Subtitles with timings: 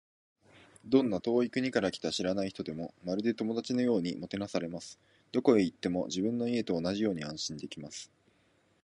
[0.83, 4.97] どんな遠い国から来た知らない人でも、まるで友達のようにもてなされます。
[5.31, 8.09] どこへ行っても、自分の家と同じように安心できます。